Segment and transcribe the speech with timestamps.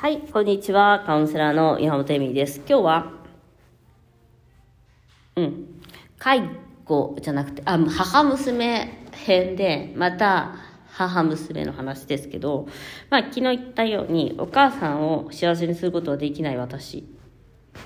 [0.00, 1.04] はい、こんにちは。
[1.04, 2.62] カウンセラーの山本恵美です。
[2.66, 3.12] 今日は、
[5.36, 5.82] うん、
[6.18, 6.42] 介
[6.86, 10.54] 護じゃなくて、あ、母娘編で、また
[10.86, 12.66] 母娘の話ですけど、
[13.10, 17.04] まあ昨日言ったように、お母さんを幸せにすることはできない私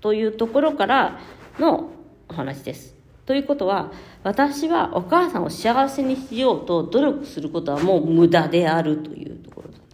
[0.00, 1.20] というところから
[1.58, 1.90] の
[2.30, 2.96] お話です。
[3.26, 9.87] ということは、私はお母さんを幸せにしようと努力することはもう無駄であるというところです。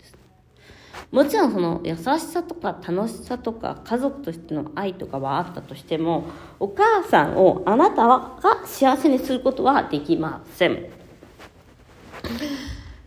[1.14, 6.24] もちろんその優しさとか楽しさとか家族としての愛とかはあったとしても、
[6.58, 10.90] お母さんをあなたが幸せにすることはできません。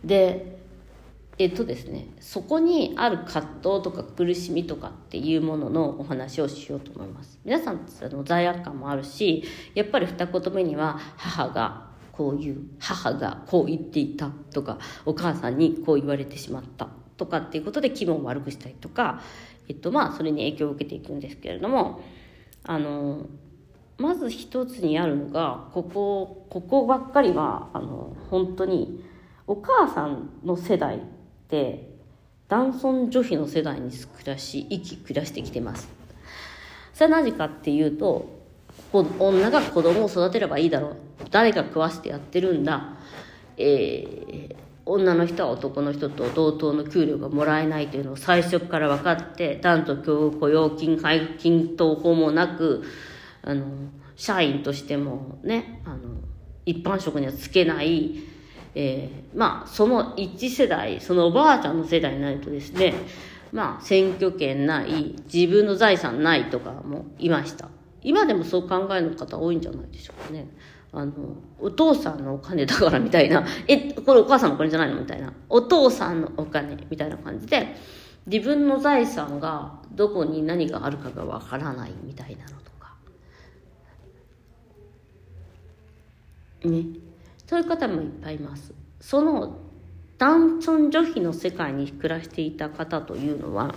[0.02, 0.58] で、
[1.36, 7.38] えっとですね、そこにある葛藤とか苦しみとかっていうもののお話をしようと思います。
[7.44, 9.44] 皆さんあの罪悪感もあるし、
[9.74, 16.88] やっぱり二言目には母がこういう、母がこう言っていたとか、お母さんにこう言われてしまった
[17.18, 19.20] とかっていうことで気分を悪くしたりとか、
[19.68, 22.00] えっとまあそれに影響を受けていくんですけれども、
[22.64, 23.26] あの、
[23.98, 29.04] まず一つにあるのが、ここ、ここばっかりは、あの、本当に、
[29.48, 31.00] お母さんの世代っ
[31.48, 31.88] て
[32.48, 35.88] 男尊女卑の世代に暮らし生き暮らしてきてます。
[36.92, 38.38] それはなぜかっていうと
[38.92, 40.96] 女が子供を育てればいいだろう。
[41.30, 42.98] 誰が食わしてやってるんだ、
[43.56, 44.56] えー、
[44.92, 52.82] 女の人は男の人と同等の給料がもらえないというのを最初から分かって男女雇用金配金等法もなく
[53.42, 53.66] あの
[54.16, 55.98] 社員としてもねあの
[56.64, 58.18] 一般職にはつけない
[58.74, 62.94] えー、まあその一世代そのおばあちゃんの世代になるとですね
[63.50, 67.68] まあ選挙権ない自分の財産ないとかもいました
[68.02, 70.46] 今でもそう考える方多いんじゃないでしょうかね
[71.00, 71.12] あの
[71.60, 77.76] お父さんのお金だからみたいな えこれお母さんのお金じゃないのみたいなお父さんのお金みたいな感じで
[78.26, 82.94] 自分の財産がどこに何があるかがわからないみたいなのとか
[86.64, 86.84] ね
[87.46, 88.74] そういう方もいっぱいいます。
[89.00, 89.56] その
[90.18, 93.74] 男尊女卑の世界に暮らしていた方というのは、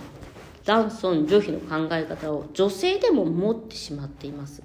[0.66, 4.62] 男尊女卑の考え方を女性でも持ってしまっています。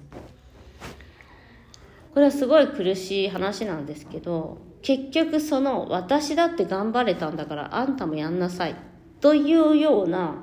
[2.18, 8.74] これはすごい苦しい話なんですけど、結局その私だって頑張れたんだからあんたもやんなさい
[9.20, 10.34] というような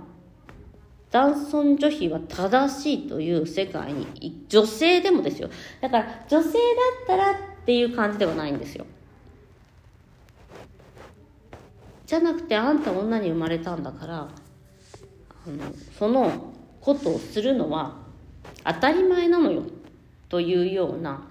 [1.12, 5.50] 男尊女卑は正しいという世界に女性でもですよ。
[5.82, 7.36] だから女性だったらっ
[7.66, 8.86] ていう感じではないんですよ。
[12.06, 14.30] じゃなくてあんた女に生まれたんだからあ
[15.50, 17.98] のそのことをするのは
[18.64, 19.64] 当たり前なのよ
[20.30, 21.28] というような,、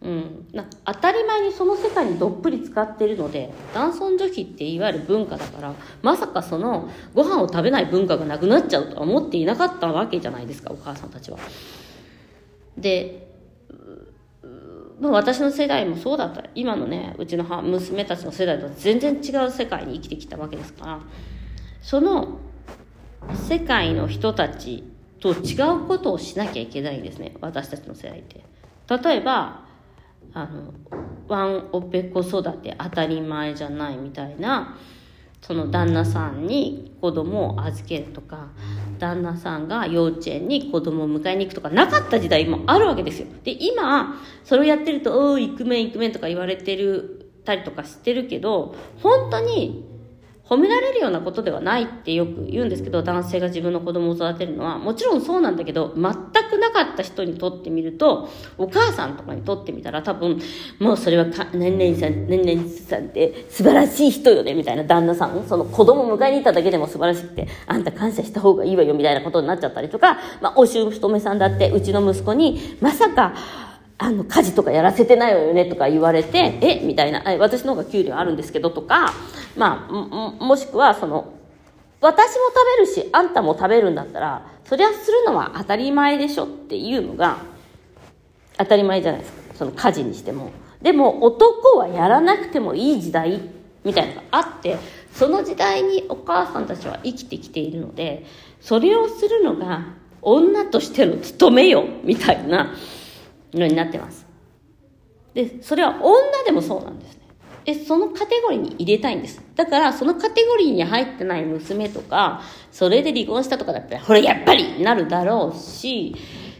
[0.00, 11.38] うん、な当たり前にその世界にどっぷり使ってるので男尊女卑っていわゆる文化だからまさかそのご飯を食べない文化がなくなっちゃうとは思っていなかったわけじゃないですかお母さんたちは。
[12.76, 13.26] で
[15.00, 16.42] まあ、私の世代もそうだった。
[16.56, 21.00] 今のねうちの娘たちの世代とは全然違う世界に生きてきたわけですから。
[21.82, 22.40] その
[23.48, 24.84] 世界の人たち
[25.20, 25.54] と違
[25.84, 28.44] うことをしなきゃいけないんですね私たちの世代って。
[29.02, 29.67] 例えば
[30.34, 30.72] あの
[31.28, 34.76] ワンオペ子育て当たり前じゃないみたいな
[35.40, 38.48] その旦那さんに子供を預けるとか
[38.98, 43.28] 旦那さんが幼稚園に子供を迎えに行くとかなかった時代もあるわけですよ。
[43.44, 49.84] で、今、それをやってると、おー、イクメンイクメンとか言われてるたりとかしてるけど、本当に
[50.48, 60.40] 褒められるようなことではないってよく言うんですけど、男性が自分の子供を育てるのは、もちろんそうなんだけど、全くなかった人にとってみると、お母さんとかにとってみたら多分、
[60.78, 73.34] もうそれはか、何々さん、何々さんって素晴らしい人よね、みたいな旦那さん、その子供を迎えに行っただけでも素晴らしくて、あんた感謝した方がいいわよ、みたいなことになっちゃったりとか、まあ、お姑さんだって、うちの息子に、まさか、
[73.98, 79.12] あの、家事とかやらせてないわよねとか言われて、えみたいな、私の方が給料あるんですけどとか、
[79.56, 81.32] まあ、ももしくはその、
[82.00, 87.38] 私も食べるし、あんたも食べるんだったら、そりゃするのは当たり前でしょっていうのが、
[88.56, 89.38] 当たり前じゃないですか。
[89.56, 90.52] その家事にしても。
[90.80, 93.40] でも、男はやらなくてもいい時代、
[93.82, 94.76] みたいなのがあって、
[95.12, 98.24] その時代にお母さんたちは生きてきているので、
[98.60, 99.86] それをするのが、
[100.22, 102.74] 女としての務めよ、みたいな、
[103.54, 104.26] のになってます。
[105.34, 107.22] で、それは女でもそうなんですね。
[107.64, 109.42] で、そのカテゴリーに入れたいんです。
[109.54, 112.42] だから、そのカテゴリーに入ってない娘とか、
[112.72, 116.14] それで離婚したとかだったら、これやっぱりなるだろうし、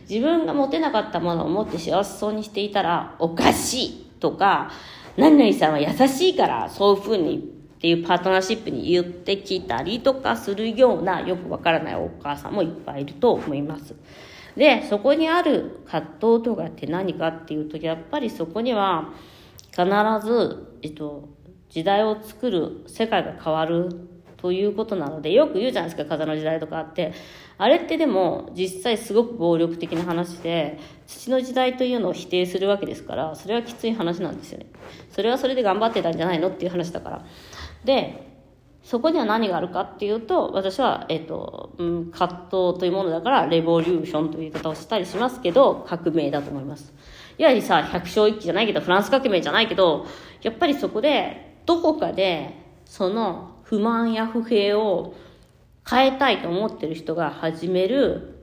[0.08, 4.70] 自分が持てなかったものを持って幸せそうにしていたら、おかしいとか、
[5.16, 7.38] 何々さんは優しいから、そういうふうに
[7.78, 13.94] っていうパートナーシップに言ってきたりとかするようなよくわからないお母さんもいっぱいいると思います。
[14.58, 19.12] で、そこにある葛藤とかって何かっていうと、やっぱりそこには
[19.70, 19.84] 必
[20.26, 21.28] ず、えっと、
[21.70, 27.12] 時代を作る世界が変わるということなので、よく言うじゃないですか、風の時代とかあって。
[27.56, 34.66] あれってでも、実際すごく暴力的な話で、土の時代というのを否定するわけですから、それはきつい話なんですよね。
[35.12, 37.24] それはそれで頑張ってたんじゃないのっていう話だから。
[37.84, 38.27] で、
[38.88, 42.48] そこには何があるかっていうと、私は、えっ、と、うん、葛藤
[42.78, 46.94] というものだから、レボリューションという言い方をしたりしますけど、革命だと思います。
[47.36, 50.06] いわゆるさ、百姓一揆じゃないけど、フランス革命じゃないけど、
[50.40, 52.54] やっぱりそこで、どこかで、
[52.86, 55.12] その不満や不平を
[55.86, 58.38] 変えたいと思ってる人が始める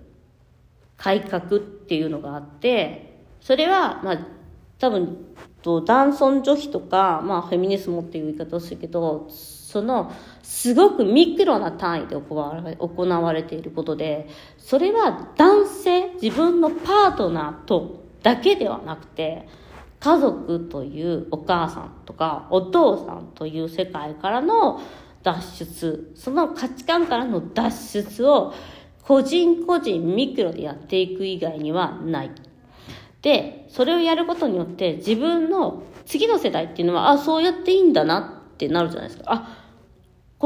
[0.96, 4.28] 改革っていうのがあって、それは、まあ、
[4.78, 5.26] 多分、
[5.64, 9.28] 男尊女卑とか、まあ、フェミニズムっていう言い方をするけど、
[9.76, 10.10] その、
[10.42, 19.50] すごくミクロな単位で行われ行われていることで、それは男性、自分のパートナーとだけではなくて、
[20.00, 24.82] 家族というお母さんとかお父さんという世界からの
[25.24, 28.54] 脱出、その価値観からの脱出を
[29.04, 32.32] 個人個人ミクロでやっていく以外にはない。
[33.22, 39.26] で、それをやることによって自分の次の世代っていうのは、あ、そうやっていいんだなってなるじゃないですか。
[39.34, 39.65] あ、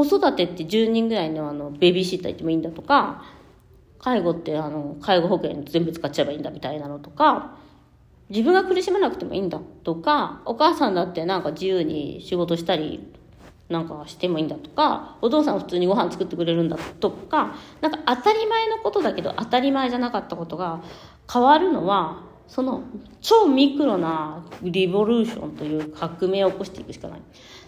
[0.04, 3.24] 子育てって10人ぐらいのあのベビーシッター行ってもいいんだとか、
[3.98, 7.56] 介護ってあの介護保険全部使っちゃえばいいんだみたいなのとか、
[8.30, 13.06] 自分が苦しまなくてもいいんだとか、お母さんだってなんか自由に仕事したり
[13.68, 20.82] なんかしてもいいんだとか、お父さん普通にご飯作ってくれるんだとか、なんか当たり前のことだけど当たり前じゃなかったことが
[21.30, 22.82] 変わるのは、その
[23.20, 27.20] 超ミクロなリボリューションという革命を起こしていくしかない。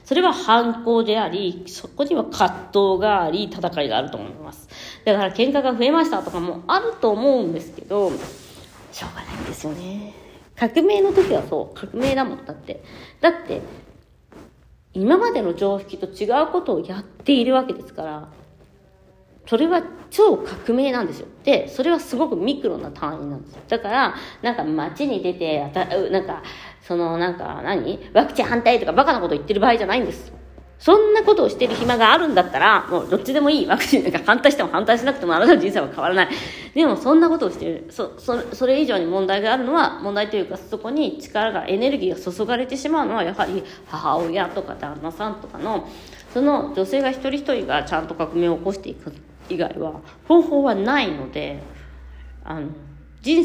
[0.05, 4.69] それは反抗であり、そこには葛藤があり、戦いがあると思います。
[5.05, 8.11] だから喧嘩が増えましたとかもあると思うんですけど、
[8.91, 10.15] しょうがないんですよね。
[10.57, 12.45] 革命の時はそう、革命だもん。
[12.45, 12.83] だって。
[13.21, 13.63] だって、
[14.95, 18.29] 今までの常識と違うことをやっているわけですから、
[19.47, 21.27] それは超革命なんですよ。
[21.45, 23.63] で、それはすごくミクロな単位なんですよ。
[23.69, 25.59] だから、なんか街に出て、
[26.11, 26.43] なんか、
[26.81, 27.99] そのなんか何？
[28.13, 30.33] ワクチン反対とかバカなこと言ってる場合じゃないんです。
[30.79, 33.67] そんなことをしてる暇があるんだったら、もうどっちでもいい。
[33.67, 36.29] ワクチンなんか反対しても反対しなくてもあなたの人生は変わらない。
[36.75, 37.87] でもそんなことをしてる。
[37.91, 45.89] そ、そそれ以上に問題があるのは、問題というかそこに力が、エネルギーが注がれてしまうのは、やはり母親とか旦那さんとかの、
[46.35, 49.13] その女性が一人一人がちゃんと革命を起こしていく
[49.49, 51.63] 以外は、方法はないので、
[52.45, 52.69] あの、
[53.21, 53.45] 人、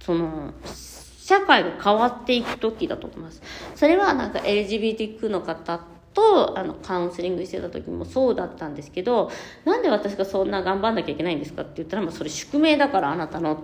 [0.00, 3.40] その、社会が変わっていく時だと思います。
[3.74, 5.80] それはなんか LGBTQ の方
[6.12, 9.30] とあのカウンセリングしてた時もそうだったんですけど
[9.64, 13.58] なんで私がそんな頑張んなきゃいけないんですかって言ったら、まあ、それ宿命だからあなたのっ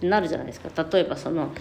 [0.00, 1.52] てなるじゃないですか例えばその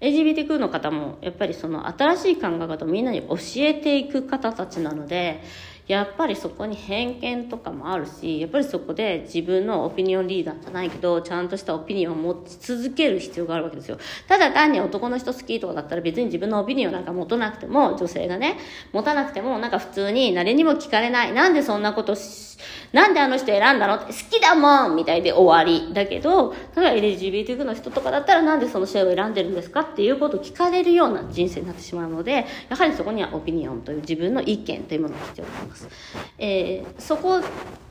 [0.00, 5.42] LGBTQ の方もやっぱりその新しい考え方をみんなに教えていく方たちなので
[5.86, 13.98] やっぱりそこに偏見とかもあるしやっぱりそこで自分のオピニオンリーダーじゃないけどちゃんとしたオピニオンを持ち続ける必要があるわけですよ。
[14.26, 18.56] ただ単に男の人好きとかだったら別に自分のオピニオンなんか持たなくても女性がね
[18.92, 22.53] 持たなくてもなんか普通に誰にも聞かれないなんでそんなことし
[22.92, 25.92] なんであの人選んだのって好きだもんみたいで終わり。
[25.92, 35.88] だけど、例えば LGBTQ の人とかだったらなんでその試合を選んでるんですかっていうことを聞かれるような人生になってしまうので、やはりそこにはオピニオンという自分の意見というものが必要になります。
[36.38, 37.40] えー、そこ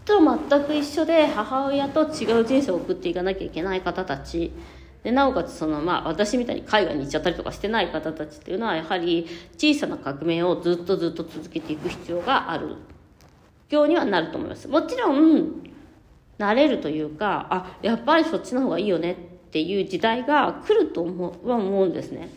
[0.06, 4.52] と全く一緒で母親と違う人生を送っていかなきゃいけない方たち
[5.04, 9.28] でなおかつその、まあ、私みたいに海外に行っちゃったりとかしてない方たちっていうのはやはり
[9.58, 12.76] 小さな革命をずっとずっと続けていく必要がある
[13.74, 14.68] 況にはなると思います。
[14.68, 15.64] もちろん、
[16.38, 19.16] 慣れるというか、あ、やっぱりそっちの方がいいよねっ
[19.52, 22.30] ていう時代が来ると思うは思うんですね。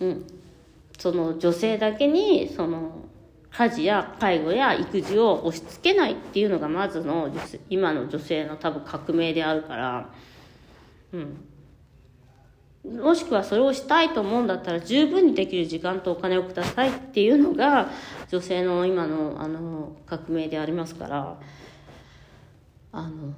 [0.00, 0.26] うん。
[0.98, 2.92] その女性だけに、その、
[3.50, 7.30] 家事や介護や育児を押し付けないっていうのがまずの
[7.70, 10.10] 今の女性の多分革命であるから、
[11.12, 11.36] うん。
[12.86, 17.90] もしくはそれをしたいと思うんだったら十分にできる時間とお金をくださいっていうのが
[18.28, 21.38] 女性の今のあの革命でありますから
[22.92, 23.34] あの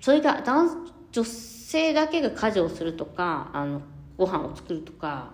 [0.00, 3.80] それが男女性だけが家事をするとかあの
[4.18, 5.32] ご飯を作るとか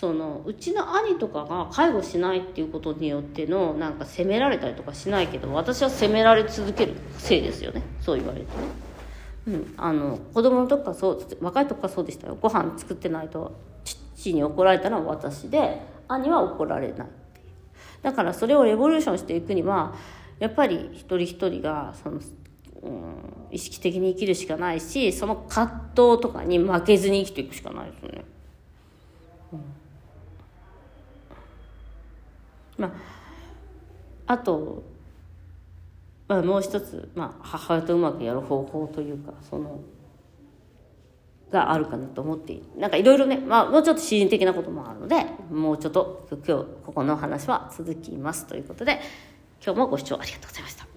[0.00, 8.89] そのうちの兄とかが介護しないっていうことによってのなんか責められたりとかしないけど私は責められ続けるせいですよねそう言われてね。
[9.46, 12.36] うん、あの子供の時からそう若い時からそうでしたよ。
[12.40, 13.52] ご飯作ってないと
[13.84, 17.10] 父に怒られたのは私で兄は怒られないい
[18.02, 19.94] だからそれをレボリューションしていくには
[20.38, 22.20] やっぱり一人一人がその、
[22.82, 25.66] うん、意識的に生きるしかないしその葛
[25.96, 28.24] 藤とかに負けずに生きていくしかないですね。
[29.52, 29.60] うん、
[32.78, 33.20] まあ
[34.30, 34.84] あと、
[36.30, 39.80] まあ、もう一つ、まあ、母親とうまくやる方法というかその
[41.50, 49.00] があるかなと思ってなんかいろいろね、まあ、もうちょっと詩人的なこともあるのでもうちょっと今日ここの話は続きますということで
[49.60, 50.89] 今日もご視聴ありがとうございました。